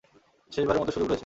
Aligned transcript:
শেষবারের 0.51 0.81
মতো 0.81 0.91
সুযোগ 0.91 1.07
রয়েছে। 1.07 1.19